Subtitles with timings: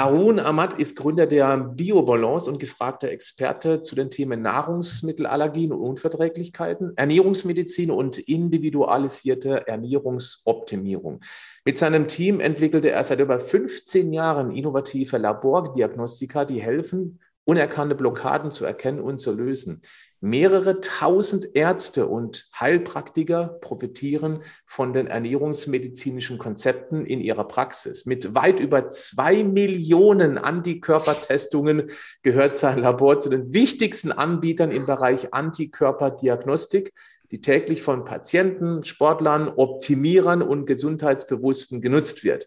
[0.00, 6.94] Harun Ahmad ist Gründer der BioBalance und gefragter Experte zu den Themen Nahrungsmittelallergien und Unverträglichkeiten,
[6.96, 11.20] Ernährungsmedizin und individualisierte Ernährungsoptimierung.
[11.66, 18.50] Mit seinem Team entwickelte er seit über 15 Jahren innovative Labordiagnostika, die helfen, unerkannte Blockaden
[18.50, 19.82] zu erkennen und zu lösen.
[20.22, 28.04] Mehrere tausend Ärzte und Heilpraktiker profitieren von den ernährungsmedizinischen Konzepten in ihrer Praxis.
[28.04, 31.90] Mit weit über zwei Millionen Antikörpertestungen
[32.22, 36.92] gehört sein Labor zu den wichtigsten Anbietern im Bereich Antikörperdiagnostik,
[37.30, 42.46] die täglich von Patienten, Sportlern, Optimierern und Gesundheitsbewussten genutzt wird.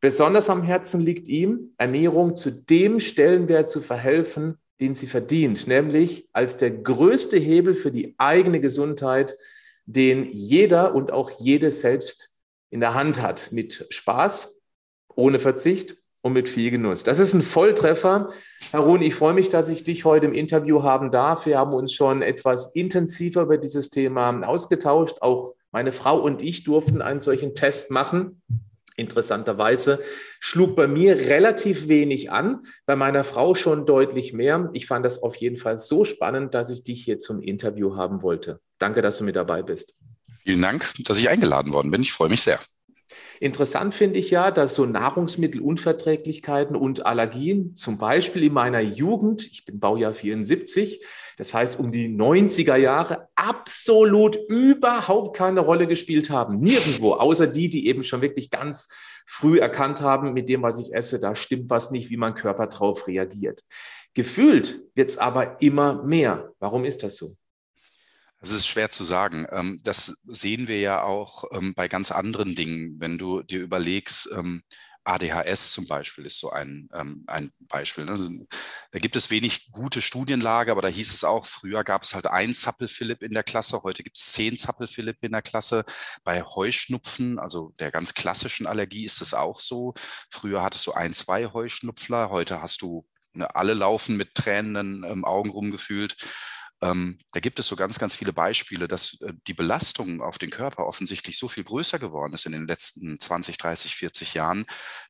[0.00, 6.28] Besonders am Herzen liegt ihm, Ernährung zu dem Stellenwert zu verhelfen, den sie verdient, nämlich
[6.32, 9.36] als der größte Hebel für die eigene Gesundheit,
[9.86, 12.34] den jeder und auch jede selbst
[12.70, 14.62] in der Hand hat, mit Spaß,
[15.14, 17.04] ohne Verzicht und mit viel Genuss.
[17.04, 18.28] Das ist ein Volltreffer.
[18.70, 21.46] Herr Ruhn, ich freue mich, dass ich dich heute im Interview haben darf.
[21.46, 25.18] Wir haben uns schon etwas intensiver über dieses Thema ausgetauscht.
[25.20, 28.42] Auch meine Frau und ich durften einen solchen Test machen.
[28.96, 30.00] Interessanterweise
[30.40, 34.70] schlug bei mir relativ wenig an, bei meiner Frau schon deutlich mehr.
[34.72, 38.22] Ich fand das auf jeden Fall so spannend, dass ich dich hier zum Interview haben
[38.22, 38.60] wollte.
[38.78, 39.94] Danke, dass du mit dabei bist.
[40.44, 42.02] Vielen Dank, dass ich eingeladen worden bin.
[42.02, 42.60] Ich freue mich sehr.
[43.40, 49.64] Interessant finde ich ja, dass so Nahrungsmittelunverträglichkeiten und Allergien, zum Beispiel in meiner Jugend, ich
[49.64, 51.04] bin Baujahr 74,
[51.36, 56.58] das heißt um die 90er Jahre, absolut überhaupt keine Rolle gespielt haben.
[56.58, 58.88] Nirgendwo, außer die, die eben schon wirklich ganz
[59.26, 62.68] früh erkannt haben, mit dem, was ich esse, da stimmt was nicht, wie mein Körper
[62.68, 63.64] drauf reagiert.
[64.14, 66.52] Gefühlt wird es aber immer mehr.
[66.60, 67.36] Warum ist das so?
[68.44, 69.46] Es ist schwer zu sagen.
[69.52, 73.00] Ähm, das sehen wir ja auch ähm, bei ganz anderen Dingen.
[73.00, 74.62] Wenn du dir überlegst, ähm,
[75.04, 76.88] ADHS zum Beispiel ist so ein,
[77.26, 78.04] ein Beispiel.
[78.04, 78.46] Ne?
[78.90, 82.26] Da gibt es wenig gute Studienlage, aber da hieß es auch, früher gab es halt
[82.26, 85.84] ein Zappel-Philipp in der Klasse, heute gibt es zehn Zappel-Philipp in der Klasse.
[86.22, 89.94] Bei Heuschnupfen, also der ganz klassischen Allergie, ist es auch so.
[90.30, 95.50] Früher hattest du ein, zwei Heuschnupfler, heute hast du ne, alle laufen mit tränenden Augen
[95.50, 96.16] rumgefühlt.
[96.84, 100.50] Ähm, da gibt es so ganz, ganz viele Beispiele, dass äh, die Belastung auf den
[100.50, 104.66] Körper offensichtlich so viel größer geworden ist in den letzten 20, 30, 40 Jahren,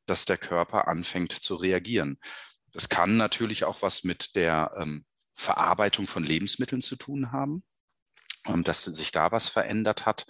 [0.07, 2.21] dass der Körper anfängt zu reagieren.
[2.71, 7.65] Das kann natürlich auch was mit der ähm, Verarbeitung von Lebensmitteln zu tun haben,
[8.47, 10.27] ähm, dass sich da was verändert hat.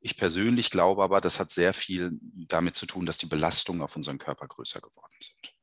[0.00, 3.96] Ich persönlich glaube aber, das hat sehr viel damit zu tun, dass die Belastungen auf
[3.96, 5.55] unseren Körper größer geworden sind.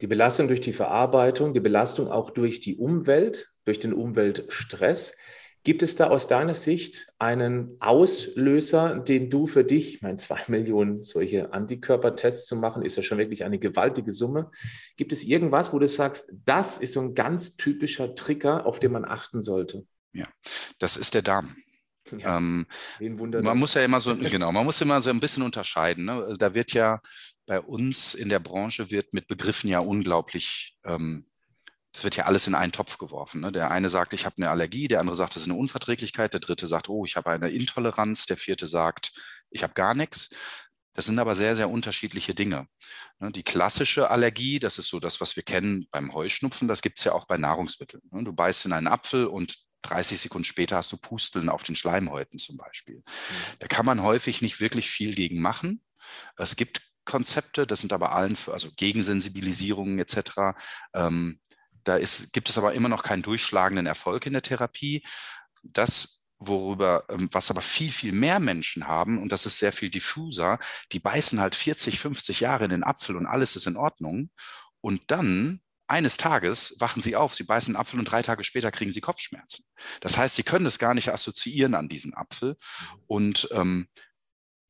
[0.00, 5.16] Die Belastung durch die Verarbeitung, die Belastung auch durch die Umwelt, durch den Umweltstress.
[5.64, 10.38] Gibt es da aus deiner Sicht einen Auslöser, den du für dich, ich meine, zwei
[10.48, 14.50] Millionen solche Antikörpertests zu machen, ist ja schon wirklich eine gewaltige Summe.
[14.96, 18.92] Gibt es irgendwas, wo du sagst, das ist so ein ganz typischer Trigger, auf den
[18.92, 19.84] man achten sollte?
[20.12, 20.28] Ja,
[20.78, 21.56] das ist der Darm.
[22.16, 22.66] Ja, ähm,
[23.00, 23.54] man das?
[23.54, 26.04] muss ja immer so, genau, man muss immer so ein bisschen unterscheiden.
[26.06, 26.36] Ne?
[26.38, 27.00] Da wird ja
[27.48, 31.24] bei uns in der Branche wird mit Begriffen ja unglaublich, ähm,
[31.92, 33.40] das wird ja alles in einen Topf geworfen.
[33.40, 33.50] Ne?
[33.50, 36.40] Der eine sagt, ich habe eine Allergie, der andere sagt, das ist eine Unverträglichkeit, der
[36.40, 39.12] dritte sagt, oh, ich habe eine Intoleranz, der vierte sagt,
[39.48, 40.28] ich habe gar nichts.
[40.92, 42.68] Das sind aber sehr, sehr unterschiedliche Dinge.
[43.18, 43.32] Ne?
[43.32, 47.04] Die klassische Allergie, das ist so das, was wir kennen beim Heuschnupfen, das gibt es
[47.04, 48.02] ja auch bei Nahrungsmitteln.
[48.12, 48.24] Ne?
[48.24, 52.38] Du beißt in einen Apfel und 30 Sekunden später hast du Pusteln auf den Schleimhäuten
[52.38, 52.96] zum Beispiel.
[52.96, 53.02] Mhm.
[53.60, 55.82] Da kann man häufig nicht wirklich viel gegen machen.
[56.36, 60.54] Es gibt Konzepte, das sind aber allen, für, also Gegensensibilisierungen etc.
[60.94, 61.40] Ähm,
[61.84, 65.02] da ist, gibt es aber immer noch keinen durchschlagenden Erfolg in der Therapie.
[65.62, 69.90] Das, worüber, ähm, was aber viel, viel mehr Menschen haben, und das ist sehr viel
[69.90, 70.58] diffuser,
[70.92, 74.30] die beißen halt 40, 50 Jahre in den Apfel und alles ist in Ordnung.
[74.80, 78.70] Und dann eines Tages wachen sie auf, sie beißen einen Apfel und drei Tage später
[78.70, 79.64] kriegen sie Kopfschmerzen.
[80.02, 82.58] Das heißt, sie können es gar nicht assoziieren an diesen Apfel.
[83.06, 83.88] Und ähm,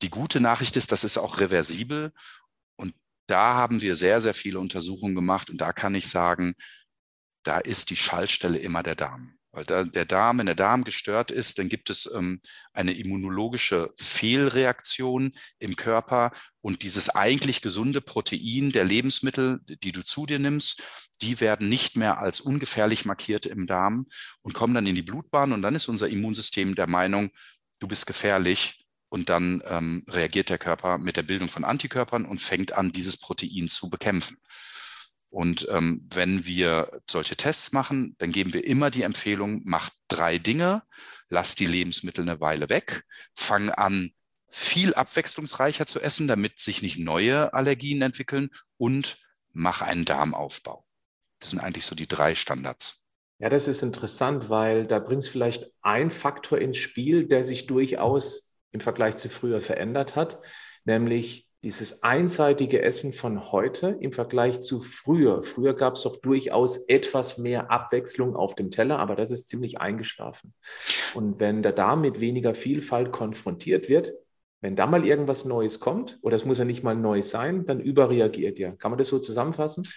[0.01, 2.13] die gute Nachricht ist, das ist auch reversibel.
[3.29, 5.51] Da haben wir sehr, sehr viele Untersuchungen gemacht.
[5.51, 6.55] Und da kann ich sagen,
[7.43, 9.35] da ist die Schaltstelle immer der Darm.
[9.51, 12.41] Weil da, der Darm, wenn der Darm gestört ist, dann gibt es ähm,
[12.73, 16.31] eine immunologische Fehlreaktion im Körper
[16.61, 20.83] und dieses eigentlich gesunde Protein der Lebensmittel, die du zu dir nimmst,
[21.21, 24.07] die werden nicht mehr als ungefährlich markiert im Darm
[24.41, 27.31] und kommen dann in die Blutbahn und dann ist unser Immunsystem der Meinung,
[27.79, 28.78] du bist gefährlich,
[29.09, 33.17] und dann ähm, reagiert der Körper mit der Bildung von Antikörpern und fängt an, dieses
[33.17, 34.37] Protein zu bekämpfen.
[35.29, 40.37] Und ähm, wenn wir solche Tests machen, dann geben wir immer die Empfehlung, mach drei
[40.37, 40.83] Dinge,
[41.29, 43.03] lass die Lebensmittel eine Weile weg,
[43.35, 44.11] fang an,
[44.49, 49.17] viel abwechslungsreicher zu essen, damit sich nicht neue Allergien entwickeln und
[49.51, 50.85] mach einen Darmaufbau.
[51.39, 53.03] Das sind eigentlich so die drei Standards.
[53.37, 57.67] Ja, das ist interessant, weil da bringt es vielleicht ein Faktor ins Spiel, der sich
[57.67, 60.39] durchaus im Vergleich zu früher verändert hat,
[60.85, 65.43] nämlich dieses einseitige Essen von heute im Vergleich zu früher.
[65.43, 69.81] Früher gab es doch durchaus etwas mehr Abwechslung auf dem Teller, aber das ist ziemlich
[69.81, 70.53] eingeschlafen.
[71.15, 74.13] Und wenn der Darm mit weniger Vielfalt konfrontiert wird,
[74.61, 77.79] wenn da mal irgendwas Neues kommt, oder es muss ja nicht mal neu sein, dann
[77.79, 78.71] überreagiert ihr.
[78.73, 79.87] Kann man das so zusammenfassen?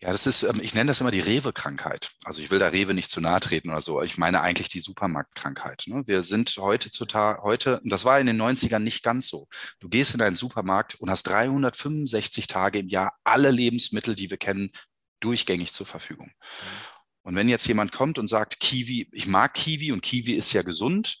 [0.00, 2.10] Ja, das ist, ähm, ich nenne das immer die Rewe-Krankheit.
[2.24, 4.02] Also ich will da Rewe nicht zu nahe treten oder so.
[4.02, 5.84] Ich meine eigentlich die Supermarktkrankheit.
[5.86, 6.02] Ne?
[6.06, 9.48] Wir sind heute zutage, heute, und das war in den 90ern nicht ganz so.
[9.80, 14.36] Du gehst in deinen Supermarkt und hast 365 Tage im Jahr alle Lebensmittel, die wir
[14.36, 14.70] kennen,
[15.20, 16.30] durchgängig zur Verfügung.
[17.22, 20.62] Und wenn jetzt jemand kommt und sagt, Kiwi, ich mag Kiwi und Kiwi ist ja
[20.62, 21.18] gesund,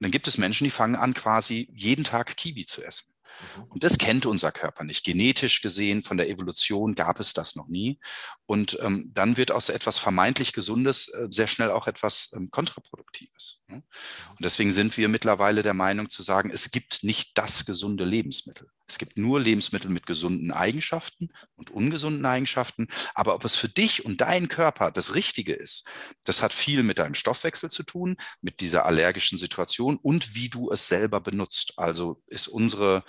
[0.00, 3.15] dann gibt es Menschen, die fangen an, quasi jeden Tag Kiwi zu essen.
[3.56, 3.62] Mhm.
[3.68, 5.04] Und das kennt unser Körper nicht.
[5.04, 7.98] Genetisch gesehen, von der Evolution gab es das noch nie.
[8.46, 13.60] Und ähm, dann wird aus etwas vermeintlich Gesundes äh, sehr schnell auch etwas ähm, Kontraproduktives.
[13.68, 13.82] Ne?
[14.30, 18.68] Und deswegen sind wir mittlerweile der Meinung zu sagen, es gibt nicht das gesunde Lebensmittel.
[18.88, 22.86] Es gibt nur Lebensmittel mit gesunden Eigenschaften und ungesunden Eigenschaften.
[23.14, 25.88] Aber ob es für dich und deinen Körper das Richtige ist,
[26.24, 30.70] das hat viel mit deinem Stoffwechsel zu tun, mit dieser allergischen Situation und wie du
[30.70, 31.74] es selber benutzt.
[31.76, 33.04] Also ist unsere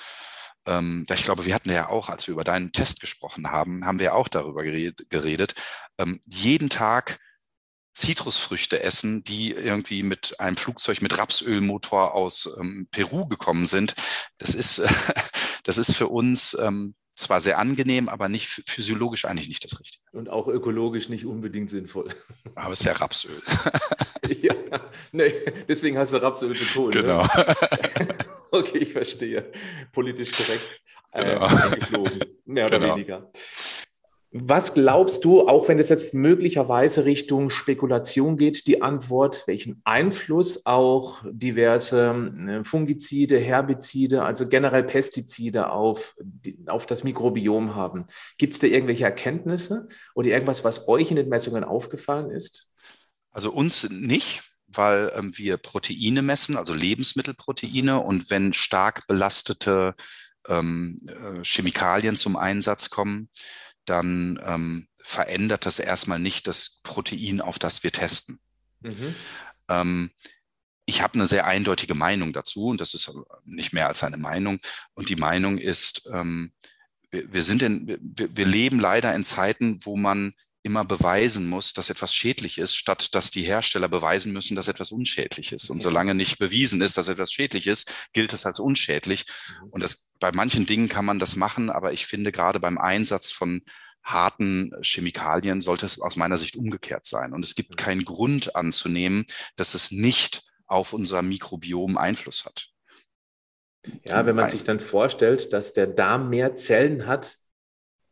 [0.67, 3.99] ähm, ich glaube, wir hatten ja auch, als wir über deinen Test gesprochen haben, haben
[3.99, 5.55] wir auch darüber geredet,
[5.97, 7.19] ähm, jeden Tag
[7.93, 13.95] Zitrusfrüchte essen, die irgendwie mit einem Flugzeug mit Rapsölmotor aus ähm, Peru gekommen sind.
[14.37, 14.83] Das ist,
[15.63, 20.03] das ist für uns ähm, zwar sehr angenehm, aber nicht physiologisch eigentlich nicht das Richtige.
[20.11, 22.09] Und auch ökologisch nicht unbedingt sinnvoll.
[22.55, 23.41] Aber es ist ja Rapsöl.
[24.41, 24.53] ja,
[25.11, 25.33] nee,
[25.67, 26.93] deswegen hast du Rapsöl betont.
[26.93, 27.01] Ne?
[27.01, 27.23] Genau.
[27.23, 27.55] Ne?
[28.57, 29.51] okay, ich verstehe.
[29.91, 30.81] Politisch korrekt
[31.11, 31.35] äh,
[31.91, 32.03] genau.
[32.45, 32.95] mehr oder genau.
[32.95, 33.31] weniger.
[34.31, 40.65] Was glaubst du, auch wenn es jetzt möglicherweise Richtung Spekulation geht, die Antwort, welchen Einfluss
[40.65, 46.15] auch diverse äh, Fungizide, Herbizide, also generell Pestizide auf,
[46.67, 48.05] auf das Mikrobiom haben?
[48.37, 52.73] Gibt es da irgendwelche Erkenntnisse oder irgendwas, was euch in den Messungen aufgefallen ist?
[53.31, 54.43] Also uns nicht
[54.77, 57.99] weil ähm, wir Proteine messen, also Lebensmittelproteine.
[57.99, 59.95] Und wenn stark belastete
[60.47, 63.29] ähm, äh, Chemikalien zum Einsatz kommen,
[63.85, 68.39] dann ähm, verändert das erstmal nicht das Protein, auf das wir testen.
[68.81, 69.15] Mhm.
[69.69, 70.11] Ähm,
[70.85, 73.11] ich habe eine sehr eindeutige Meinung dazu und das ist
[73.43, 74.59] nicht mehr als eine Meinung.
[74.93, 76.53] Und die Meinung ist, ähm,
[77.11, 80.33] wir, wir, sind in, wir, wir leben leider in Zeiten, wo man
[80.67, 84.91] immer beweisen muss, dass etwas schädlich ist, statt dass die Hersteller beweisen müssen, dass etwas
[84.91, 85.69] unschädlich ist.
[85.69, 89.25] Und solange nicht bewiesen ist, dass etwas schädlich ist, gilt es als unschädlich.
[89.63, 89.69] Mhm.
[89.69, 93.31] Und das, bei manchen Dingen kann man das machen, aber ich finde gerade beim Einsatz
[93.31, 93.61] von
[94.03, 97.33] harten Chemikalien sollte es aus meiner Sicht umgekehrt sein.
[97.33, 97.75] Und es gibt mhm.
[97.77, 99.25] keinen Grund anzunehmen,
[99.55, 102.67] dass es nicht auf unser Mikrobiom Einfluss hat.
[104.05, 107.37] Ja, wenn man sich dann vorstellt, dass der Darm mehr Zellen hat,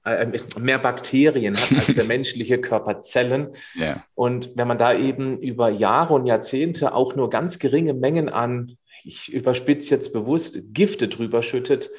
[0.06, 3.50] äh, mehr Bakterien hat als der menschliche Körper Zellen.
[3.76, 4.04] Yeah.
[4.14, 8.78] Und wenn man da eben über Jahre und Jahrzehnte auch nur ganz geringe Mengen an,
[9.04, 11.90] ich überspitze jetzt bewusst, Gifte drüber schüttet,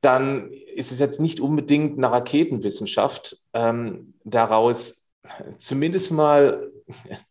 [0.00, 5.10] dann ist es jetzt nicht unbedingt eine Raketenwissenschaft, ähm, daraus
[5.58, 6.70] zumindest mal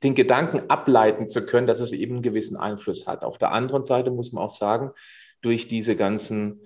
[0.04, 3.24] den Gedanken ableiten zu können, dass es eben einen gewissen Einfluss hat.
[3.24, 4.92] Auf der anderen Seite muss man auch sagen,
[5.42, 6.62] durch diese ganzen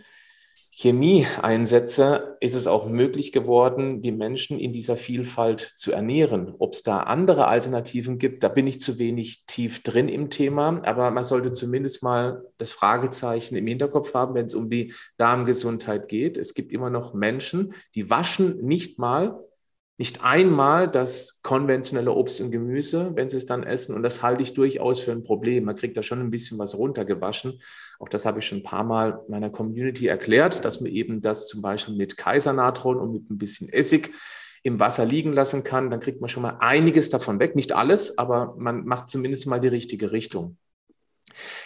[0.81, 6.55] Chemieeinsätze ist es auch möglich geworden, die Menschen in dieser Vielfalt zu ernähren.
[6.57, 10.79] Ob es da andere Alternativen gibt, da bin ich zu wenig tief drin im Thema,
[10.85, 16.07] aber man sollte zumindest mal das Fragezeichen im Hinterkopf haben, wenn es um die Darmgesundheit
[16.07, 16.37] geht.
[16.37, 19.37] Es gibt immer noch Menschen, die waschen nicht mal
[19.99, 23.93] nicht einmal das konventionelle Obst und Gemüse, wenn sie es dann essen.
[23.93, 25.65] Und das halte ich durchaus für ein Problem.
[25.65, 27.59] Man kriegt da schon ein bisschen was runtergewaschen.
[27.99, 31.47] Auch das habe ich schon ein paar Mal meiner Community erklärt, dass man eben das
[31.47, 34.13] zum Beispiel mit Kaisernatron und mit ein bisschen Essig
[34.63, 35.91] im Wasser liegen lassen kann.
[35.91, 37.57] Dann kriegt man schon mal einiges davon weg.
[37.57, 40.57] Nicht alles, aber man macht zumindest mal die richtige Richtung.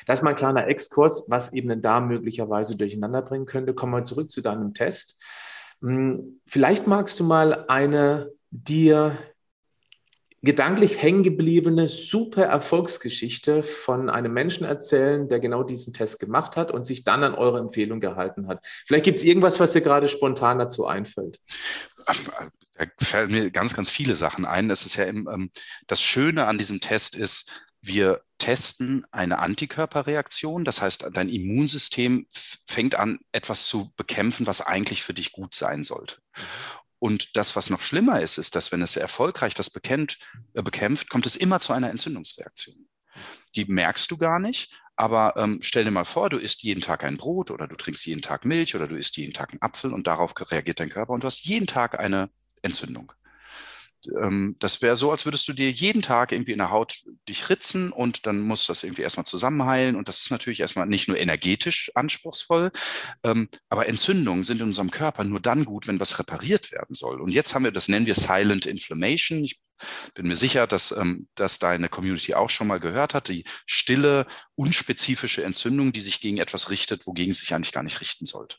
[0.07, 3.75] Das ist mal ein kleiner Exkurs, was eben da möglicherweise durcheinander bringen könnte.
[3.75, 5.21] Kommen wir zurück zu deinem Test.
[5.83, 9.17] Hm, vielleicht magst du mal eine dir
[10.41, 16.71] gedanklich hängen gebliebene, super Erfolgsgeschichte von einem Menschen erzählen, der genau diesen Test gemacht hat
[16.71, 18.65] und sich dann an eure Empfehlung gehalten hat.
[18.85, 21.39] Vielleicht gibt es irgendwas, was dir gerade spontan dazu einfällt.
[22.05, 24.69] Da fallen mir ganz, ganz viele Sachen ein.
[24.69, 25.51] Es ist ja im, ähm,
[25.87, 27.49] das Schöne an diesem Test ist,
[27.81, 30.65] wir testen eine Antikörperreaktion.
[30.65, 35.83] Das heißt, dein Immunsystem fängt an, etwas zu bekämpfen, was eigentlich für dich gut sein
[35.83, 36.17] sollte.
[36.99, 40.19] Und das, was noch schlimmer ist, ist, dass wenn es erfolgreich das bekämpft,
[40.55, 42.89] äh, bekämpft kommt es immer zu einer Entzündungsreaktion.
[43.55, 47.05] Die merkst du gar nicht, aber ähm, stell dir mal vor, du isst jeden Tag
[47.05, 49.93] ein Brot oder du trinkst jeden Tag Milch oder du isst jeden Tag einen Apfel
[49.93, 52.29] und darauf reagiert dein Körper und du hast jeden Tag eine
[52.61, 53.13] Entzündung
[54.21, 57.49] ähm, das wäre so, als würdest du dir jeden Tag irgendwie in der Haut dich
[57.49, 59.95] ritzen und dann muss das irgendwie erstmal zusammenheilen.
[59.95, 62.71] Und das ist natürlich erstmal nicht nur energetisch anspruchsvoll,
[63.23, 67.21] ähm, aber Entzündungen sind in unserem Körper nur dann gut, wenn was repariert werden soll.
[67.21, 69.43] Und jetzt haben wir, das nennen wir Silent Inflammation.
[69.43, 69.61] Ich
[70.13, 74.25] bin mir sicher, dass, ähm, dass deine Community auch schon mal gehört hat, die stille,
[74.55, 78.57] unspezifische Entzündung, die sich gegen etwas richtet, wogegen es sich eigentlich gar nicht richten sollte.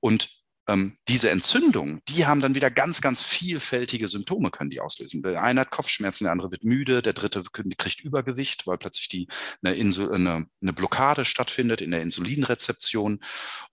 [0.00, 5.22] Und ähm, diese Entzündungen, die haben dann wieder ganz, ganz vielfältige Symptome, können die auslösen.
[5.22, 7.42] Der eine hat Kopfschmerzen, der andere wird müde, der dritte
[7.76, 9.28] kriegt Übergewicht, weil plötzlich die,
[9.62, 13.20] eine, eine, eine Blockade stattfindet in der Insulinrezeption.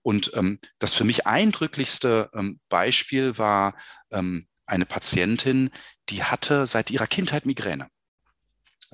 [0.02, 3.74] Und ähm, das für mich eindrücklichste ähm, Beispiel war
[4.10, 5.70] ähm, eine Patientin,
[6.08, 7.88] die hatte seit ihrer Kindheit Migräne.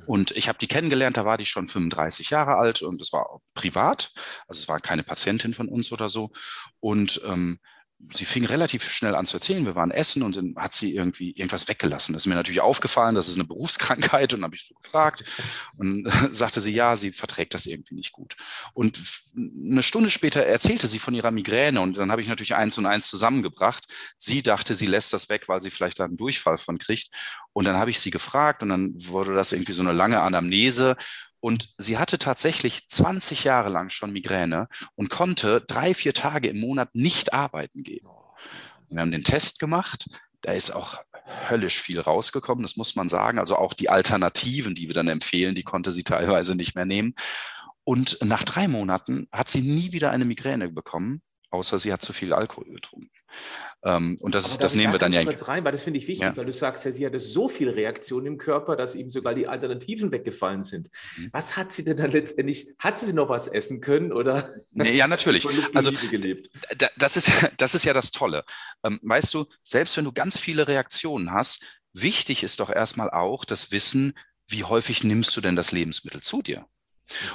[0.06, 3.40] Und ich habe die kennengelernt, da war die schon 35 Jahre alt und es war
[3.54, 4.12] privat,
[4.46, 6.30] also es war keine Patientin von uns oder so.
[6.80, 7.58] Und ähm,
[8.12, 9.64] sie fing relativ schnell an zu erzählen.
[9.64, 12.12] Wir waren essen und dann hat sie irgendwie irgendwas weggelassen.
[12.12, 15.24] Das ist mir natürlich aufgefallen, das ist eine Berufskrankheit und habe ich so gefragt
[15.76, 18.36] und sagte sie, ja, sie verträgt das irgendwie nicht gut.
[18.72, 19.00] Und
[19.36, 22.86] eine Stunde später erzählte sie von ihrer Migräne und dann habe ich natürlich eins und
[22.86, 23.86] eins zusammengebracht.
[24.16, 27.10] Sie dachte, sie lässt das weg, weil sie vielleicht da einen Durchfall von kriegt.
[27.52, 30.96] Und dann habe ich sie gefragt und dann wurde das irgendwie so eine lange Anamnese
[31.40, 36.60] und sie hatte tatsächlich 20 Jahre lang schon Migräne und konnte drei, vier Tage im
[36.60, 38.06] Monat nicht arbeiten gehen.
[38.88, 40.08] Wir haben den Test gemacht.
[40.40, 41.02] Da ist auch
[41.50, 43.38] höllisch viel rausgekommen, das muss man sagen.
[43.38, 47.14] Also auch die Alternativen, die wir dann empfehlen, die konnte sie teilweise nicht mehr nehmen.
[47.84, 52.12] Und nach drei Monaten hat sie nie wieder eine Migräne bekommen, außer sie hat zu
[52.12, 53.10] viel Alkohol getrunken.
[53.84, 55.22] Ähm, und das, ist, das nehmen wir dann ja.
[55.24, 56.36] Kurz rein, weil das finde ich wichtig, ja.
[56.36, 59.46] weil du sagst ja, sie hatte so viel Reaktion im Körper, dass ihm sogar die
[59.46, 60.90] Alternativen weggefallen sind.
[61.16, 61.28] Mhm.
[61.32, 62.74] Was hat sie denn dann letztendlich?
[62.78, 64.48] Hat sie noch was essen können oder?
[64.72, 65.46] Nee, ja, natürlich.
[65.74, 65.92] also
[66.96, 68.44] das ist das ist ja das Tolle.
[68.84, 73.44] Ähm, weißt du, selbst wenn du ganz viele Reaktionen hast, wichtig ist doch erstmal auch
[73.44, 74.14] das Wissen,
[74.46, 76.66] wie häufig nimmst du denn das Lebensmittel zu dir?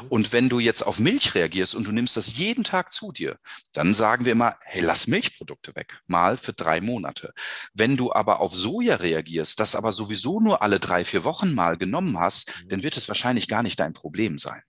[0.02, 0.08] Mhm.
[0.10, 3.38] Und wenn du jetzt auf Milch reagierst und du nimmst das jeden Tag zu dir,
[3.74, 7.34] dann sagen wir immer, hey, lass Milchprodukte weg, mal für drei Monate.
[7.74, 11.78] Wenn du aber auf Soja reagierst, das aber sowieso nur alle drei, vier Wochen mal
[11.78, 12.70] genommen hast, mhm.
[12.70, 14.62] dann wird es wahrscheinlich gar nicht dein Problem sein.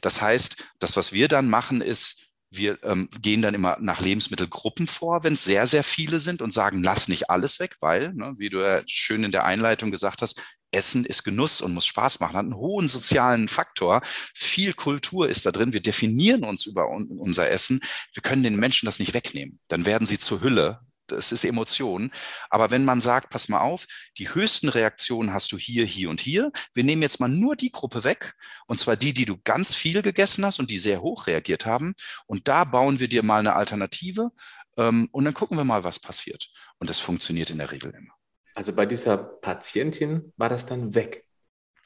[0.00, 4.86] Das heißt, das, was wir dann machen, ist, wir ähm, gehen dann immer nach Lebensmittelgruppen
[4.86, 8.34] vor, wenn es sehr, sehr viele sind und sagen, lass nicht alles weg, weil, ne,
[8.38, 10.40] wie du ja schön in der Einleitung gesagt hast,
[10.70, 14.02] Essen ist Genuss und muss Spaß machen, hat einen hohen sozialen Faktor.
[14.34, 15.72] Viel Kultur ist da drin.
[15.72, 17.80] Wir definieren uns über unser Essen.
[18.12, 19.60] Wir können den Menschen das nicht wegnehmen.
[19.68, 20.80] Dann werden sie zur Hülle.
[21.06, 22.12] Das ist Emotion.
[22.50, 23.86] Aber wenn man sagt, pass mal auf,
[24.18, 26.52] die höchsten Reaktionen hast du hier, hier und hier.
[26.74, 28.34] Wir nehmen jetzt mal nur die Gruppe weg.
[28.66, 31.94] Und zwar die, die du ganz viel gegessen hast und die sehr hoch reagiert haben.
[32.26, 34.30] Und da bauen wir dir mal eine Alternative.
[34.76, 36.50] Ähm, und dann gucken wir mal, was passiert.
[36.78, 38.17] Und das funktioniert in der Regel immer.
[38.58, 41.24] Also bei dieser Patientin war das dann weg.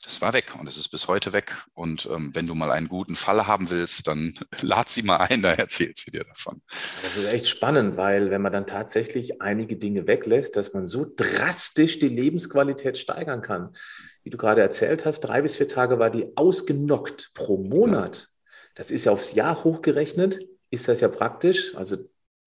[0.02, 1.54] Das war weg und es ist bis heute weg.
[1.74, 5.42] Und ähm, wenn du mal einen guten Fall haben willst, dann lad sie mal ein,
[5.42, 6.62] da erzählt sie dir davon.
[7.02, 11.06] Das ist echt spannend, weil wenn man dann tatsächlich einige Dinge weglässt, dass man so
[11.14, 13.76] drastisch die Lebensqualität steigern kann.
[14.22, 18.16] Wie du gerade erzählt hast, drei bis vier Tage war die ausgenockt pro Monat.
[18.16, 18.48] Ja.
[18.76, 21.74] Das ist ja aufs Jahr hochgerechnet, ist das ja praktisch.
[21.74, 21.98] Also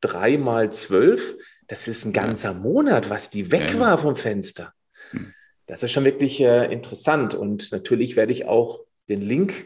[0.02, 1.36] drei mal zwölf
[1.68, 3.80] das ist ein ganzer Monat, was die weg ja.
[3.80, 4.74] war vom Fenster.
[5.12, 5.34] Hm.
[5.66, 7.34] Das ist schon wirklich äh, interessant.
[7.34, 9.66] Und natürlich werde ich auch den Link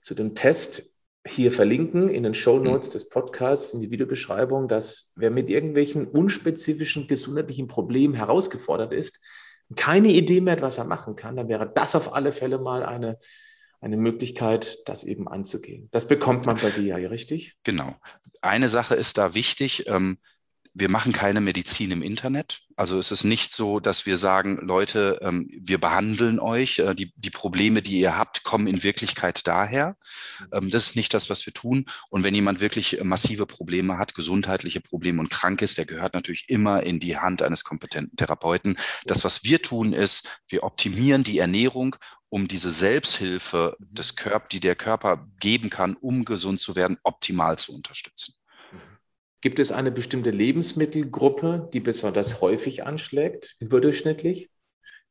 [0.00, 0.92] zu dem Test
[1.26, 2.92] hier verlinken in den Show Notes hm.
[2.92, 9.20] des Podcasts, in die Videobeschreibung, dass wer mit irgendwelchen unspezifischen gesundheitlichen Problemen herausgefordert ist,
[9.76, 12.84] keine Idee mehr hat, was er machen kann, dann wäre das auf alle Fälle mal
[12.84, 13.18] eine,
[13.80, 15.88] eine Möglichkeit, das eben anzugehen.
[15.90, 17.56] Das bekommt man bei dir ja, richtig?
[17.64, 17.96] Genau.
[18.42, 19.84] Eine Sache ist da wichtig.
[19.88, 20.18] Ähm,
[20.72, 22.60] wir machen keine Medizin im Internet.
[22.76, 26.78] Also es ist nicht so, dass wir sagen, Leute, ähm, wir behandeln euch.
[26.78, 29.96] Äh, die, die Probleme, die ihr habt, kommen in Wirklichkeit daher.
[30.52, 31.86] Ähm, das ist nicht das, was wir tun.
[32.10, 36.48] Und wenn jemand wirklich massive Probleme hat, gesundheitliche Probleme und krank ist, der gehört natürlich
[36.48, 38.76] immer in die Hand eines kompetenten Therapeuten.
[39.06, 41.96] Das, was wir tun, ist, wir optimieren die Ernährung
[42.30, 47.58] um diese Selbsthilfe des Körpers, die der Körper geben kann, um gesund zu werden, optimal
[47.58, 48.34] zu unterstützen.
[49.40, 54.50] Gibt es eine bestimmte Lebensmittelgruppe, die besonders häufig anschlägt, überdurchschnittlich?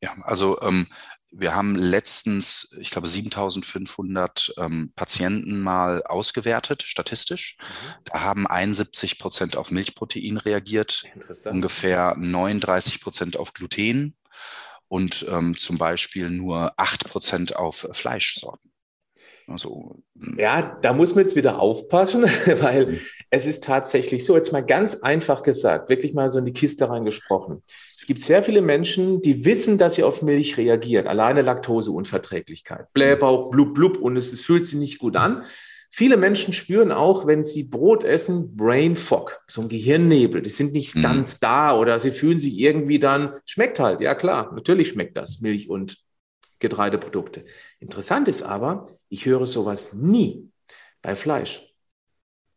[0.01, 0.88] Ja, also ähm,
[1.31, 7.57] wir haben letztens, ich glaube, 7500 ähm, Patienten mal ausgewertet, statistisch.
[7.59, 8.03] Mhm.
[8.05, 11.03] Da haben 71 Prozent auf Milchprotein reagiert,
[11.45, 14.15] ungefähr 39 Prozent auf Gluten
[14.88, 18.69] und ähm, zum Beispiel nur 8 Prozent auf Fleischsorten.
[19.50, 20.36] Also, hm.
[20.38, 22.24] ja, da muss man jetzt wieder aufpassen,
[22.62, 23.00] weil mhm.
[23.29, 26.89] es ist tatsächlich so, jetzt mal ganz einfach gesagt, wirklich mal so in die Kiste
[26.89, 27.63] reingesprochen.
[27.98, 33.50] Es gibt sehr viele Menschen, die wissen, dass sie auf Milch reagieren, alleine Laktoseunverträglichkeit, Blähbauch,
[33.50, 35.44] blub, blub und es, es fühlt sich nicht gut an.
[35.91, 40.44] Viele Menschen spüren auch, wenn sie Brot essen, Brain Fog, so ein Gehirnnebel.
[40.44, 41.01] Die sind nicht mhm.
[41.01, 45.41] ganz da oder sie fühlen sich irgendwie dann, schmeckt halt, ja klar, natürlich schmeckt das,
[45.41, 45.98] Milch und
[46.60, 47.46] Getreideprodukte.
[47.80, 50.51] Interessant ist aber, ich höre sowas nie
[51.01, 51.66] bei Fleisch.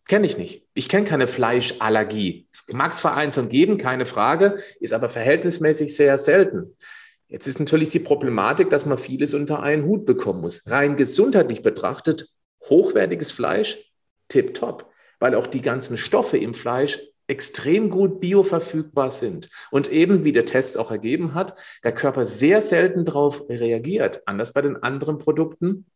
[0.09, 0.66] Kenne ich nicht.
[0.75, 2.49] Ich kenne keine Fleischallergie.
[2.52, 6.76] Es mag es vereinzelt geben, keine Frage, ist aber verhältnismäßig sehr selten.
[7.28, 10.68] Jetzt ist natürlich die Problematik, dass man vieles unter einen Hut bekommen muss.
[10.71, 12.28] Rein gesundheitlich betrachtet,
[12.68, 13.78] hochwertiges Fleisch,
[14.28, 20.32] tipptopp, weil auch die ganzen Stoffe im Fleisch extrem gut bioverfügbar sind und eben, wie
[20.32, 25.18] der Test auch ergeben hat, der Körper sehr selten darauf reagiert, anders bei den anderen
[25.18, 25.86] Produkten.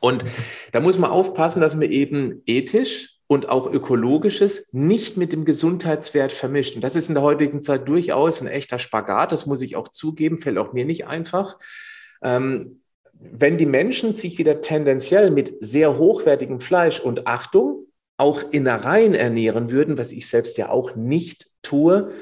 [0.00, 0.24] Und
[0.72, 6.32] da muss man aufpassen, dass man eben ethisch und auch ökologisches nicht mit dem Gesundheitswert
[6.32, 6.74] vermischt.
[6.74, 9.88] Und das ist in der heutigen Zeit durchaus ein echter Spagat, das muss ich auch
[9.88, 11.56] zugeben, fällt auch mir nicht einfach.
[12.22, 12.80] Ähm,
[13.12, 17.86] wenn die Menschen sich wieder tendenziell mit sehr hochwertigem Fleisch und Achtung,
[18.20, 22.12] auch Innereien ernähren würden, was ich selbst ja auch nicht tue,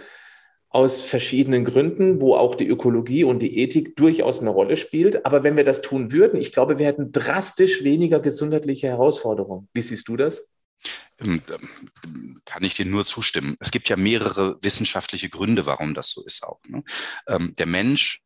[0.71, 5.25] aus verschiedenen Gründen, wo auch die Ökologie und die Ethik durchaus eine Rolle spielt.
[5.25, 9.69] Aber wenn wir das tun würden, ich glaube, wir hätten drastisch weniger gesundheitliche Herausforderungen.
[9.73, 10.49] Wie siehst du das?
[11.19, 11.43] Ähm,
[12.45, 13.57] kann ich dir nur zustimmen.
[13.61, 16.61] Es gibt ja mehrere wissenschaftliche Gründe, warum das so ist auch.
[16.69, 16.85] Ne?
[17.27, 18.21] Ähm, der Mensch,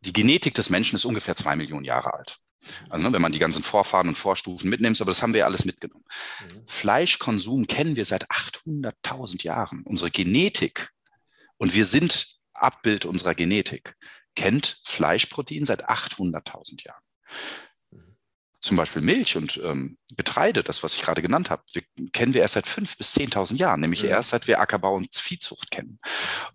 [0.00, 2.38] die Genetik des Menschen ist ungefähr zwei Millionen Jahre alt.
[2.90, 5.46] Also, ne, wenn man die ganzen Vorfahren und Vorstufen mitnimmt, aber das haben wir ja
[5.46, 6.04] alles mitgenommen.
[6.40, 6.62] Mhm.
[6.66, 9.82] Fleischkonsum kennen wir seit 800.000 Jahren.
[9.84, 10.90] Unsere Genetik,
[11.56, 13.96] und wir sind Abbild unserer Genetik,
[14.34, 17.02] kennt Fleischprotein seit 800.000 Jahren
[18.64, 22.40] zum Beispiel Milch und ähm, Getreide, das, was ich gerade genannt habe, wir, kennen wir
[22.40, 24.08] erst seit fünf bis zehntausend Jahren, nämlich ja.
[24.08, 26.00] erst seit wir Ackerbau und Viehzucht kennen.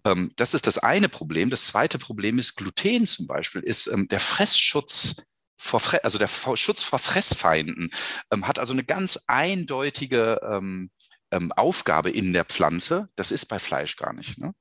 [0.04, 1.52] Ähm, das ist das eine Problem.
[1.52, 5.24] Das zweite Problem ist Gluten zum Beispiel, ist ähm, der Fressschutz
[5.60, 7.92] vor, also der Schutz vor Fressfeinden,
[8.32, 10.90] ähm, hat also eine ganz eindeutige ähm,
[11.32, 13.10] ähm, Aufgabe in der Pflanze.
[13.16, 14.40] Das ist bei Fleisch gar nicht.
[14.40, 14.54] Ne?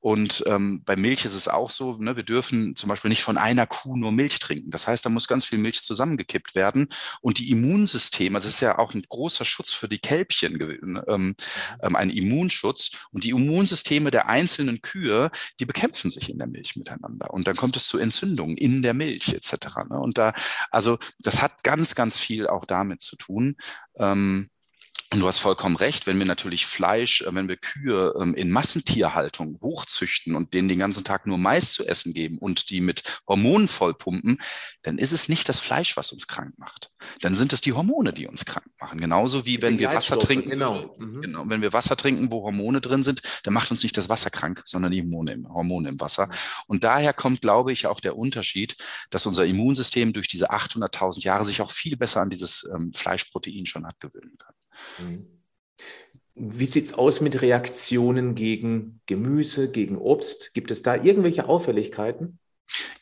[0.00, 3.38] Und ähm, bei Milch ist es auch so, ne, wir dürfen zum Beispiel nicht von
[3.38, 4.70] einer Kuh nur Milch trinken.
[4.70, 6.88] Das heißt, da muss ganz viel Milch zusammengekippt werden.
[7.20, 11.34] Und die Immunsysteme, das ist ja auch ein großer Schutz für die Kälbchen, ne, ähm,
[11.82, 12.92] ähm, ein Immunschutz.
[13.12, 17.32] Und die Immunsysteme der einzelnen Kühe, die bekämpfen sich in der Milch miteinander.
[17.32, 19.76] Und dann kommt es zu Entzündungen in der Milch etc.
[19.88, 19.98] Ne?
[19.98, 20.32] Und da,
[20.70, 23.56] also das hat ganz, ganz viel auch damit zu tun.
[23.98, 24.50] Ähm,
[25.18, 29.58] du hast vollkommen recht, wenn wir natürlich Fleisch, äh, wenn wir Kühe ähm, in Massentierhaltung
[29.60, 33.66] hochzüchten und denen den ganzen Tag nur Mais zu essen geben und die mit Hormonen
[33.66, 34.38] vollpumpen,
[34.82, 36.92] dann ist es nicht das Fleisch, was uns krank macht.
[37.22, 39.00] Dann sind es die Hormone, die uns krank machen.
[39.00, 40.50] Genauso wie wenn wir Wasser trinken.
[40.50, 40.94] Genau.
[40.98, 41.22] Mhm.
[41.22, 41.44] genau.
[41.48, 44.62] Wenn wir Wasser trinken, wo Hormone drin sind, dann macht uns nicht das Wasser krank,
[44.64, 46.26] sondern die Hormone im, Hormone im Wasser.
[46.26, 46.32] Mhm.
[46.68, 48.76] Und daher kommt, glaube ich, auch der Unterschied,
[49.10, 53.66] dass unser Immunsystem durch diese 800.000 Jahre sich auch viel besser an dieses ähm, Fleischprotein
[53.66, 54.60] schon hat gewöhnen können.
[54.98, 55.26] Mhm.
[56.34, 60.54] Wie sieht es aus mit Reaktionen gegen Gemüse, gegen Obst?
[60.54, 62.38] Gibt es da irgendwelche Auffälligkeiten?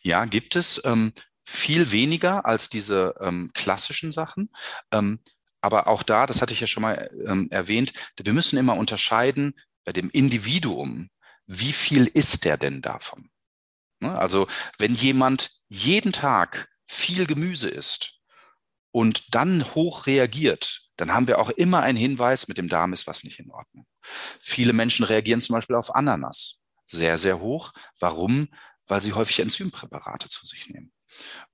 [0.02, 0.82] Ja, gibt es.
[0.84, 1.12] Ähm,
[1.44, 4.50] viel weniger als diese ähm, klassischen Sachen.
[4.92, 5.20] Ähm,
[5.60, 9.54] aber auch da, das hatte ich ja schon mal ähm, erwähnt, wir müssen immer unterscheiden
[9.84, 11.08] bei dem Individuum,
[11.46, 13.30] wie viel ist der denn davon?
[14.00, 14.16] Ne?
[14.16, 14.46] Also
[14.78, 18.17] wenn jemand jeden Tag viel Gemüse isst
[18.98, 23.06] und dann hoch reagiert, dann haben wir auch immer einen Hinweis, mit dem Darm ist
[23.06, 23.86] was nicht in Ordnung.
[24.40, 26.58] Viele Menschen reagieren zum Beispiel auf Ananas
[26.88, 27.72] sehr, sehr hoch.
[28.00, 28.48] Warum?
[28.88, 30.92] Weil sie häufig Enzympräparate zu sich nehmen.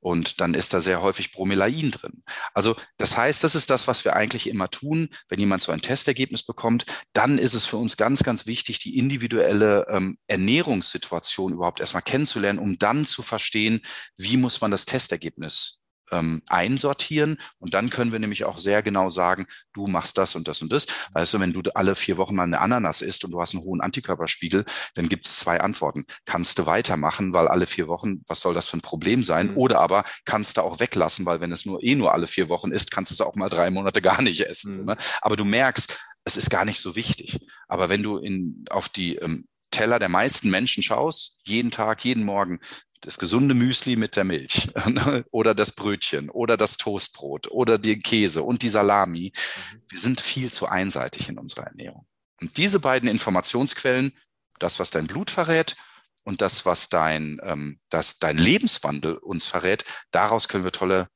[0.00, 2.22] Und dann ist da sehr häufig Bromelain drin.
[2.54, 5.82] Also das heißt, das ist das, was wir eigentlich immer tun, wenn jemand so ein
[5.82, 6.86] Testergebnis bekommt.
[7.12, 12.58] Dann ist es für uns ganz, ganz wichtig, die individuelle ähm, Ernährungssituation überhaupt erstmal kennenzulernen,
[12.58, 13.82] um dann zu verstehen,
[14.16, 15.83] wie muss man das Testergebnis
[16.14, 17.38] ähm, einsortieren.
[17.58, 20.72] Und dann können wir nämlich auch sehr genau sagen, du machst das und das und
[20.72, 20.86] das.
[21.12, 23.64] Weißt du, wenn du alle vier Wochen mal eine Ananas isst und du hast einen
[23.64, 26.04] hohen Antikörperspiegel, dann gibt es zwei Antworten.
[26.24, 29.52] Kannst du weitermachen, weil alle vier Wochen, was soll das für ein Problem sein?
[29.52, 29.56] Mhm.
[29.56, 32.70] Oder aber kannst du auch weglassen, weil wenn es nur eh nur alle vier Wochen
[32.70, 34.80] ist, kannst du es auch mal drei Monate gar nicht essen.
[34.80, 34.84] Mhm.
[34.86, 34.96] Ne?
[35.20, 37.40] Aber du merkst, es ist gar nicht so wichtig.
[37.68, 42.24] Aber wenn du in, auf die ähm, Teller der meisten Menschen schaust, jeden Tag, jeden
[42.24, 42.60] Morgen,
[43.04, 44.68] das gesunde Müsli mit der Milch
[45.30, 49.32] oder das Brötchen oder das Toastbrot oder den Käse und die Salami.
[49.34, 49.82] Mhm.
[49.88, 52.06] Wir sind viel zu einseitig in unserer Ernährung.
[52.40, 54.12] Und diese beiden Informationsquellen,
[54.58, 55.76] das, was dein Blut verrät
[56.24, 61.08] und das, was dein, ähm, das, dein Lebenswandel uns verrät, daraus können wir tolle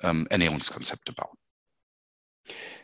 [0.00, 1.36] ähm, Ernährungskonzepte bauen.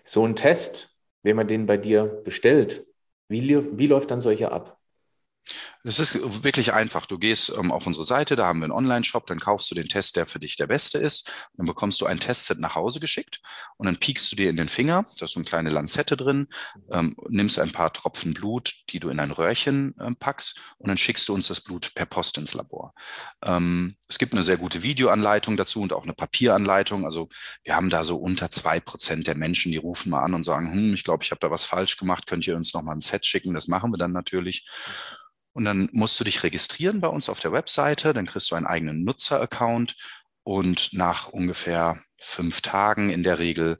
[0.04, 2.84] So ein Test, wenn man den bei dir bestellt,
[3.28, 3.42] wie,
[3.78, 4.79] wie läuft dann solche ab?
[5.84, 7.06] Es ist wirklich einfach.
[7.06, 9.88] Du gehst ähm, auf unsere Seite, da haben wir einen Online-Shop, dann kaufst du den
[9.88, 11.32] Test, der für dich der beste ist.
[11.56, 13.40] Dann bekommst du ein Testset nach Hause geschickt
[13.78, 16.48] und dann piekst du dir in den Finger, da ist so eine kleine Lanzette drin,
[16.92, 20.98] ähm, nimmst ein paar Tropfen Blut, die du in ein Röhrchen ähm, packst und dann
[20.98, 22.92] schickst du uns das Blut per Post ins Labor.
[23.42, 27.06] Ähm, es gibt eine sehr gute Videoanleitung dazu und auch eine Papieranleitung.
[27.06, 27.30] Also
[27.64, 30.74] wir haben da so unter zwei Prozent der Menschen, die rufen mal an und sagen,
[30.74, 33.00] hm, ich glaube, ich habe da was falsch gemacht, könnt ihr uns noch mal ein
[33.00, 33.54] Set schicken?
[33.54, 34.66] Das machen wir dann natürlich.
[35.52, 38.66] Und dann musst du dich registrieren bei uns auf der Webseite, dann kriegst du einen
[38.66, 39.96] eigenen Nutzer-Account
[40.42, 43.78] und nach ungefähr fünf Tagen in der Regel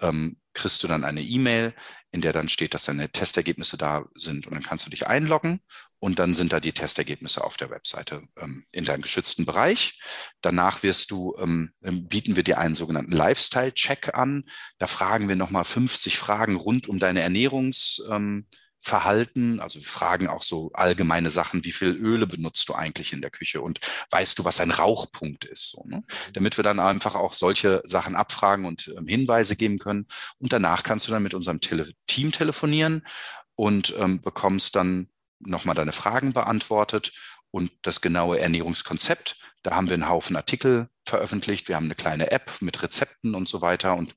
[0.00, 1.74] ähm, kriegst du dann eine E-Mail,
[2.10, 5.60] in der dann steht, dass deine Testergebnisse da sind und dann kannst du dich einloggen
[6.00, 10.00] und dann sind da die Testergebnisse auf der Webseite ähm, in deinem geschützten Bereich.
[10.40, 14.44] Danach wirst du, ähm, bieten wir dir einen sogenannten Lifestyle-Check an.
[14.78, 18.46] Da fragen wir nochmal 50 Fragen rund um deine Ernährungs- ähm,
[18.80, 19.60] Verhalten.
[19.60, 23.30] Also wir fragen auch so allgemeine Sachen, wie viel Öle benutzt du eigentlich in der
[23.30, 25.98] Küche und weißt du, was ein Rauchpunkt ist, so, ne?
[25.98, 26.32] Mhm.
[26.32, 30.06] damit wir dann einfach auch solche Sachen abfragen und ähm, Hinweise geben können.
[30.38, 33.06] Und danach kannst du dann mit unserem Tele Team telefonieren
[33.54, 35.08] und ähm, bekommst dann
[35.40, 37.12] nochmal deine Fragen beantwortet
[37.50, 39.38] und das genaue Ernährungskonzept.
[39.62, 41.68] Da haben wir einen Haufen Artikel veröffentlicht.
[41.68, 44.14] Wir haben eine kleine App mit Rezepten und so weiter und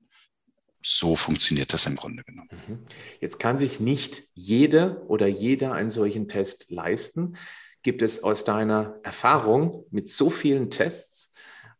[0.83, 2.49] so funktioniert das im Grunde genommen.
[2.51, 2.79] Mhm.
[3.21, 7.37] Jetzt kann sich nicht jede oder jeder einen solchen Test leisten.
[7.81, 11.33] Gibt es aus deiner Erfahrung mit so vielen Tests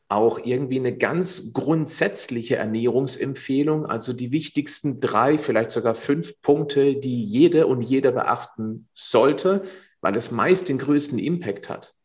[0.08, 7.24] auch irgendwie eine ganz grundsätzliche Ernährungsempfehlung, also die wichtigsten drei, vielleicht sogar fünf Punkte, die
[7.24, 9.64] jede und jeder beachten sollte,
[10.02, 11.96] weil es meist den größten Impact hat?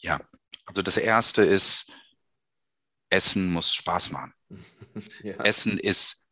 [0.00, 0.20] Ja,
[0.66, 1.90] also das erste ist,
[3.08, 4.35] Essen muss Spaß machen.
[5.22, 5.34] ja.
[5.44, 6.26] Essen ist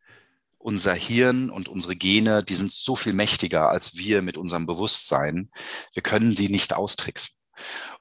[0.59, 5.51] unser Hirn und unsere Gene, die sind so viel mächtiger als wir mit unserem Bewusstsein.
[5.93, 7.37] Wir können sie nicht austricksen.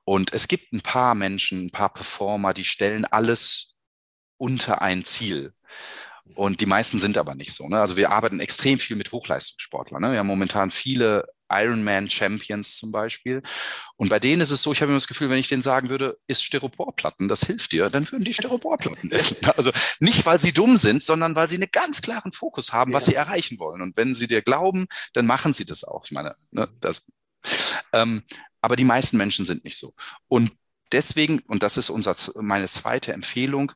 [0.05, 3.75] Und es gibt ein paar Menschen, ein paar Performer, die stellen alles
[4.37, 5.53] unter ein Ziel.
[6.35, 7.67] Und die meisten sind aber nicht so.
[7.67, 7.79] Ne?
[7.79, 10.01] Also wir arbeiten extrem viel mit Hochleistungssportlern.
[10.01, 10.11] Ne?
[10.13, 13.41] Wir haben momentan viele Ironman Champions zum Beispiel.
[13.95, 15.89] Und bei denen ist es so, ich habe immer das Gefühl, wenn ich denen sagen
[15.89, 19.37] würde, ist Styroporplatten, das hilft dir, dann würden die Styroporplatten essen.
[19.55, 23.05] Also nicht, weil sie dumm sind, sondern weil sie einen ganz klaren Fokus haben, was
[23.05, 23.81] sie erreichen wollen.
[23.81, 26.05] Und wenn sie dir glauben, dann machen sie das auch.
[26.05, 27.11] Ich meine, ne, das.
[27.91, 28.23] Ähm,
[28.61, 29.93] aber die meisten Menschen sind nicht so.
[30.27, 30.51] Und
[30.91, 33.73] deswegen, und das ist unser, meine zweite Empfehlung,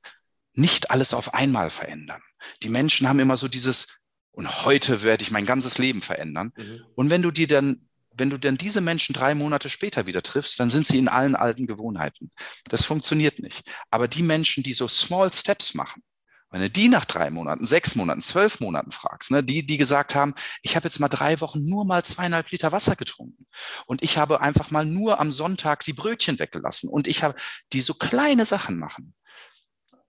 [0.54, 2.22] nicht alles auf einmal verändern.
[2.64, 4.00] Die Menschen haben immer so dieses,
[4.38, 6.54] und heute werde ich mein ganzes Leben verändern.
[6.56, 6.86] Mhm.
[6.94, 10.60] Und wenn du dir dann, wenn du dann diese Menschen drei Monate später wieder triffst,
[10.60, 12.32] dann sind sie in allen alten Gewohnheiten.
[12.70, 13.68] Das funktioniert nicht.
[13.90, 16.04] Aber die Menschen, die so Small Steps machen,
[16.52, 20.14] wenn du die nach drei Monaten, sechs Monaten, zwölf Monaten fragst, ne, die, die gesagt
[20.14, 23.48] haben, ich habe jetzt mal drei Wochen nur mal zweieinhalb Liter Wasser getrunken
[23.88, 27.34] und ich habe einfach mal nur am Sonntag die Brötchen weggelassen und ich habe
[27.74, 29.16] die so kleine Sachen machen.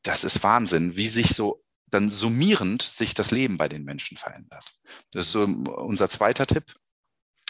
[0.02, 4.64] Das ist Wahnsinn, wie sich so dann summierend sich das Leben bei den Menschen verändert.
[5.12, 6.64] Das ist so unser zweiter Tipp.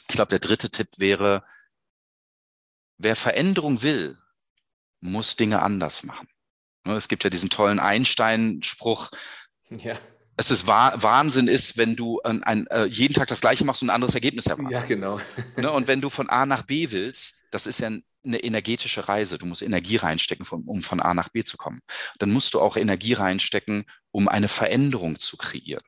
[0.08, 1.44] Ich glaube, der dritte Tipp wäre,
[2.96, 4.18] wer Veränderung will,
[5.00, 6.28] muss Dinge anders machen.
[6.84, 9.10] Es gibt ja diesen tollen Einstein-Spruch,
[9.70, 9.98] ja.
[10.38, 13.90] Es ist Wahnsinn ist, wenn du ein, ein, äh, jeden Tag das Gleiche machst und
[13.90, 14.88] ein anderes Ergebnis erwartest.
[14.88, 15.20] Ja, genau.
[15.56, 19.38] Ne, und wenn du von A nach B willst, das ist ja eine energetische Reise.
[19.38, 21.80] Du musst Energie reinstecken, um von A nach B zu kommen.
[22.20, 25.82] Dann musst du auch Energie reinstecken, um eine Veränderung zu kreieren.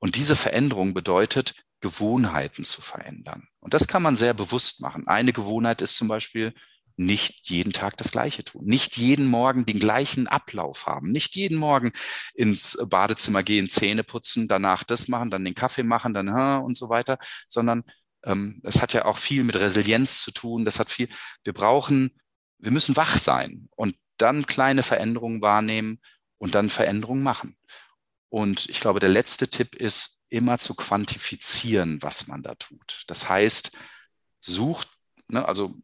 [0.00, 3.46] Und diese Veränderung bedeutet, Gewohnheiten zu verändern.
[3.60, 5.06] Und das kann man sehr bewusst machen.
[5.06, 6.52] Eine Gewohnheit ist zum Beispiel,
[6.96, 11.58] nicht jeden Tag das Gleiche tun, nicht jeden Morgen den gleichen Ablauf haben, nicht jeden
[11.58, 11.92] Morgen
[12.34, 16.88] ins Badezimmer gehen, Zähne putzen, danach das machen, dann den Kaffee machen, dann und so
[16.88, 17.84] weiter, sondern
[18.24, 20.64] ähm, es hat ja auch viel mit Resilienz zu tun.
[20.64, 21.08] Das hat viel.
[21.44, 22.18] Wir brauchen,
[22.58, 26.00] wir müssen wach sein und dann kleine Veränderungen wahrnehmen
[26.38, 27.56] und dann Veränderungen machen.
[28.28, 33.04] Und ich glaube, der letzte Tipp ist, immer zu quantifizieren, was man da tut.
[33.06, 33.78] Das heißt,
[34.40, 34.88] sucht,
[35.28, 35.76] ne, also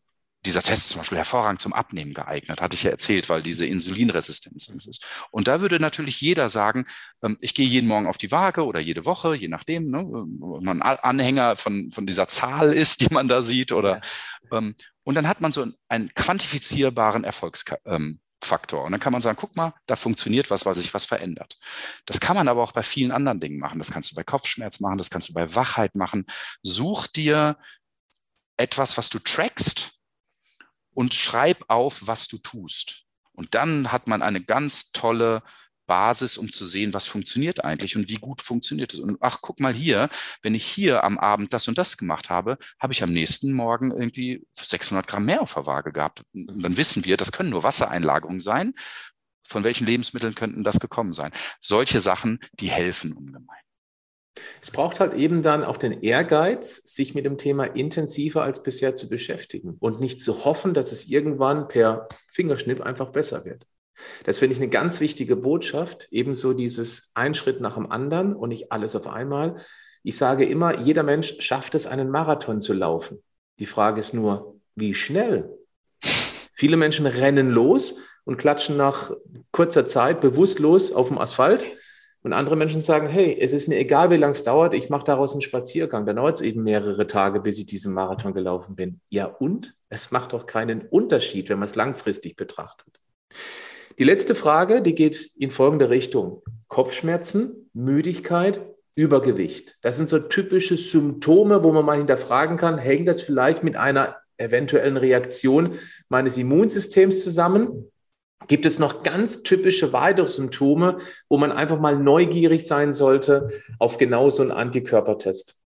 [0.46, 3.66] dieser Test ist zum Beispiel hervorragend zum Abnehmen geeignet, hatte ich ja erzählt, weil diese
[3.66, 5.06] Insulinresistenz ist.
[5.30, 6.86] Und da würde natürlich jeder sagen,
[7.22, 10.06] ähm, ich gehe jeden Morgen auf die Waage oder jede Woche, je nachdem, ne,
[10.40, 14.00] ob man Anhänger von, von dieser Zahl ist, die man da sieht, oder
[14.50, 14.74] ähm,
[15.04, 17.80] und dann hat man so einen quantifizierbaren Erfolgsfaktor.
[17.86, 18.20] Ähm,
[18.86, 21.58] und dann kann man sagen, guck mal, da funktioniert was, weil sich was verändert.
[22.06, 23.78] Das kann man aber auch bei vielen anderen Dingen machen.
[23.78, 26.26] Das kannst du bei Kopfschmerz machen, das kannst du bei Wachheit machen.
[26.62, 27.58] Such dir
[28.56, 29.99] etwas, was du trackst,
[30.94, 33.04] und schreib auf, was du tust.
[33.32, 35.42] Und dann hat man eine ganz tolle
[35.90, 39.00] Basis, um zu sehen, was funktioniert eigentlich und wie gut funktioniert es.
[39.00, 40.08] Und ach, guck mal hier,
[40.40, 43.90] wenn ich hier am Abend das und das gemacht habe, habe ich am nächsten Morgen
[43.90, 46.22] irgendwie 600 Gramm mehr auf der Waage gehabt.
[46.32, 48.74] Und dann wissen wir, das können nur Wassereinlagerungen sein.
[49.44, 51.32] Von welchen Lebensmitteln könnten das gekommen sein?
[51.58, 53.58] Solche Sachen, die helfen ungemein.
[54.62, 58.94] Es braucht halt eben dann auch den Ehrgeiz, sich mit dem Thema intensiver als bisher
[58.94, 63.66] zu beschäftigen und nicht zu hoffen, dass es irgendwann per Fingerschnipp einfach besser wird.
[64.24, 68.48] Das finde ich eine ganz wichtige Botschaft, ebenso dieses ein Schritt nach dem anderen und
[68.48, 69.56] nicht alles auf einmal.
[70.02, 73.22] Ich sage immer, jeder Mensch schafft es, einen Marathon zu laufen.
[73.58, 75.50] Die Frage ist nur, wie schnell?
[76.00, 79.10] Viele Menschen rennen los und klatschen nach
[79.52, 81.64] kurzer Zeit bewusstlos auf dem Asphalt
[82.22, 85.04] und andere Menschen sagen, hey, es ist mir egal, wie lange es dauert, ich mache
[85.04, 86.04] daraus einen Spaziergang.
[86.04, 89.00] Dann dauert es eben mehrere Tage, bis ich diesen Marathon gelaufen bin.
[89.08, 89.74] Ja, und?
[89.88, 93.00] Es macht doch keinen Unterschied, wenn man es langfristig betrachtet.
[93.98, 96.42] Die letzte Frage, die geht in folgende Richtung.
[96.68, 98.60] Kopfschmerzen, Müdigkeit,
[98.94, 99.78] Übergewicht.
[99.82, 104.16] Das sind so typische Symptome, wo man mal hinterfragen kann, hängt das vielleicht mit einer
[104.36, 105.74] eventuellen Reaktion
[106.08, 107.90] meines Immunsystems zusammen?
[108.48, 110.98] Gibt es noch ganz typische weitere Symptome,
[111.28, 115.60] wo man einfach mal neugierig sein sollte auf genau so einen Antikörpertest?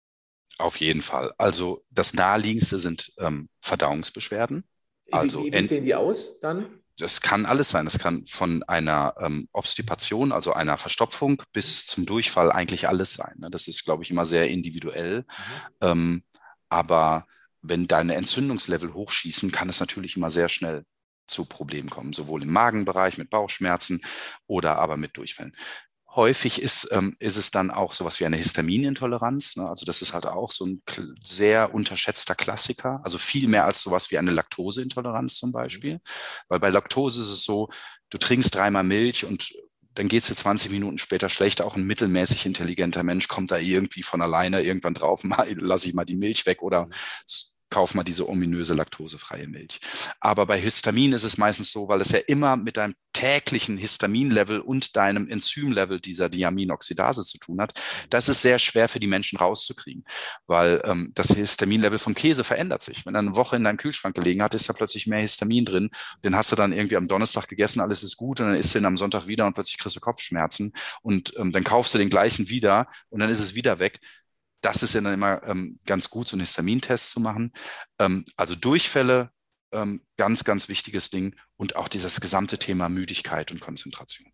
[0.59, 1.33] Auf jeden Fall.
[1.39, 4.65] Also das naheliegendste sind ähm, Verdauungsbeschwerden.
[5.11, 6.67] Also wie, wie sehen die aus dann?
[6.99, 7.87] Das kann alles sein.
[7.87, 13.35] Es kann von einer ähm, Obstipation, also einer Verstopfung, bis zum Durchfall eigentlich alles sein.
[13.39, 13.51] Ne?
[13.51, 15.21] Das ist, glaube ich, immer sehr individuell.
[15.21, 15.25] Mhm.
[15.81, 16.23] Ähm,
[16.69, 17.27] aber
[17.63, 20.85] wenn deine Entzündungslevel hochschießen, kann es natürlich immer sehr schnell
[21.31, 24.03] zu Problemen kommen, sowohl im Magenbereich mit Bauchschmerzen
[24.47, 25.57] oder aber mit Durchfällen.
[26.13, 29.55] Häufig ist, ähm, ist es dann auch sowas wie eine Histaminintoleranz.
[29.57, 29.69] Ne?
[29.69, 30.83] Also das ist halt auch so ein
[31.23, 33.01] sehr unterschätzter Klassiker.
[33.05, 36.01] Also viel mehr als sowas wie eine Laktoseintoleranz zum Beispiel.
[36.49, 37.69] Weil bei Laktose ist es so,
[38.11, 39.53] du trinkst dreimal Milch und
[39.95, 41.63] dann geht es dir 20 Minuten später schlecht.
[41.63, 45.95] Auch ein mittelmäßig intelligenter Mensch kommt da irgendwie von alleine irgendwann drauf, mal, lass ich
[45.95, 49.81] mal die Milch weg oder mhm kauf mal diese ominöse laktosefreie Milch.
[50.21, 54.61] Aber bei Histamin ist es meistens so, weil es ja immer mit deinem täglichen Histaminlevel
[54.61, 57.73] und deinem Enzymlevel dieser Diaminoxidase zu tun hat.
[58.09, 60.05] Das ist sehr schwer für die Menschen rauszukriegen,
[60.47, 63.05] weil ähm, das Histaminlevel vom Käse verändert sich.
[63.05, 65.91] Wenn er eine Woche in deinem Kühlschrank gelegen hat, ist da plötzlich mehr Histamin drin.
[66.25, 68.79] Den hast du dann irgendwie am Donnerstag gegessen, alles ist gut und dann isst du
[68.79, 72.11] ihn am Sonntag wieder und plötzlich kriegst du Kopfschmerzen und ähm, dann kaufst du den
[72.11, 74.01] gleichen wieder und dann ist es wieder weg
[74.61, 77.53] das ist ja dann immer ähm, ganz gut, so einen Histamintest zu machen.
[77.99, 79.31] Ähm, also Durchfälle,
[79.73, 84.31] ähm, ganz, ganz wichtiges Ding und auch dieses gesamte Thema Müdigkeit und Konzentration.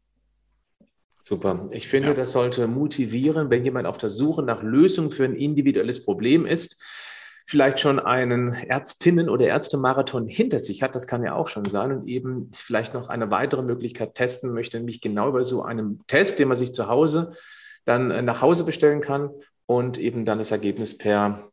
[1.21, 1.69] Super.
[1.73, 2.15] Ich finde, ja.
[2.15, 6.81] das sollte motivieren, wenn jemand auf der Suche nach Lösungen für ein individuelles Problem ist,
[7.49, 11.93] vielleicht schon einen Ärztinnen- oder Ärztemarathon hinter sich hat, das kann ja auch schon sein,
[11.93, 16.39] und eben vielleicht noch eine weitere Möglichkeit testen möchte, nämlich genau bei so einem Test,
[16.39, 17.37] den man sich zu Hause
[17.85, 19.31] dann äh, nach Hause bestellen kann
[19.67, 21.51] und eben dann das Ergebnis per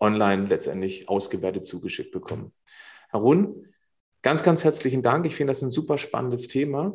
[0.00, 2.52] online letztendlich ausgewertet zugeschickt bekommen.
[3.12, 3.66] Harun,
[4.22, 5.26] ganz, ganz herzlichen Dank.
[5.26, 6.92] Ich finde das ein super spannendes Thema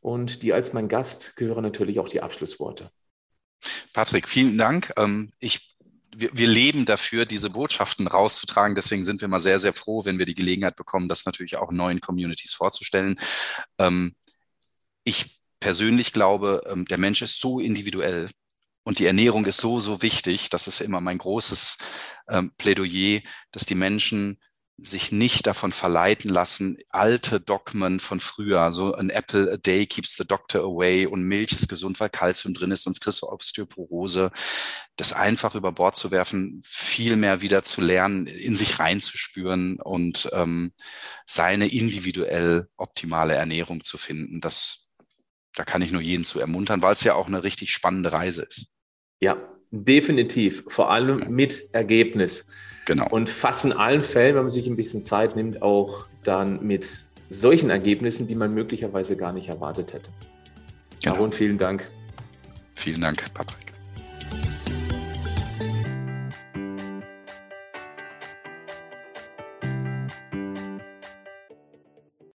[0.00, 2.90] und dir als mein Gast gehören natürlich auch die Abschlussworte.
[3.92, 4.92] Patrick, vielen Dank.
[4.96, 5.72] Ähm, ich
[6.14, 8.74] wir, leben dafür, diese Botschaften rauszutragen.
[8.74, 11.72] Deswegen sind wir mal sehr, sehr froh, wenn wir die Gelegenheit bekommen, das natürlich auch
[11.72, 13.18] neuen Communities vorzustellen.
[13.78, 14.14] Ähm,
[15.04, 18.28] ich persönlich glaube, ähm, der Mensch ist so individuell.
[18.84, 20.50] Und die Ernährung ist so, so wichtig.
[20.50, 21.78] Das ist immer mein großes
[22.28, 23.20] ähm, Plädoyer,
[23.52, 24.38] dass die Menschen
[24.78, 30.16] sich nicht davon verleiten lassen, alte Dogmen von früher, so ein Apple a day keeps
[30.16, 34.30] the doctor away und Milch ist gesund, weil Kalzium drin ist, sonst kriegst du Osteoporose,
[34.96, 40.28] das einfach über Bord zu werfen, viel mehr wieder zu lernen, in sich reinzuspüren und
[40.32, 40.72] ähm,
[41.26, 44.40] seine individuell optimale Ernährung zu finden.
[44.40, 44.88] Das,
[45.54, 48.42] da kann ich nur jeden zu ermuntern, weil es ja auch eine richtig spannende Reise
[48.42, 48.71] ist.
[49.22, 49.36] Ja,
[49.70, 52.48] definitiv, vor allem mit Ergebnis.
[52.86, 53.08] Genau.
[53.08, 57.04] Und fast in allen Fällen, wenn man sich ein bisschen Zeit nimmt, auch dann mit
[57.30, 60.10] solchen Ergebnissen, die man möglicherweise gar nicht erwartet hätte.
[61.04, 61.14] Genau.
[61.14, 61.88] Aaron, vielen Dank.
[62.74, 63.71] Vielen Dank, Patrick.